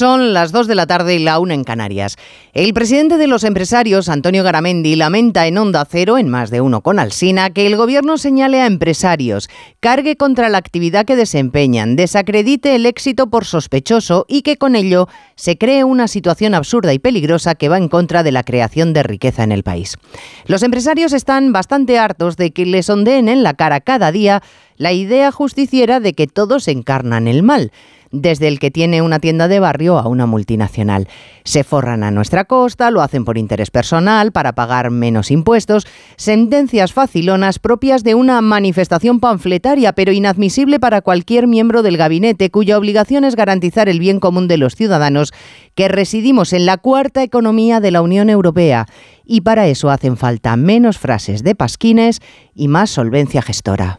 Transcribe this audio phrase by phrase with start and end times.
[0.00, 2.16] Son las 2 de la tarde y la 1 en Canarias.
[2.54, 6.80] El presidente de los empresarios, Antonio Garamendi, lamenta en Onda Cero, en más de uno
[6.80, 12.76] con Alsina, que el gobierno señale a empresarios, cargue contra la actividad que desempeñan, desacredite
[12.76, 17.54] el éxito por sospechoso y que con ello se cree una situación absurda y peligrosa
[17.54, 19.98] que va en contra de la creación de riqueza en el país.
[20.46, 24.42] Los empresarios están bastante hartos de que les ondeen en la cara cada día
[24.80, 27.70] la idea justiciera de que todos encarnan el mal
[28.12, 31.06] desde el que tiene una tienda de barrio a una multinacional.
[31.44, 36.94] Se forran a nuestra costa, lo hacen por interés personal, para pagar menos impuestos, sentencias
[36.94, 43.24] facilonas propias de una manifestación panfletaria, pero inadmisible para cualquier miembro del gabinete cuya obligación
[43.24, 45.32] es garantizar el bien común de los ciudadanos
[45.74, 48.86] que residimos en la cuarta economía de la Unión Europea.
[49.26, 52.20] Y para eso hacen falta menos frases de pasquines
[52.54, 53.98] y más solvencia gestora.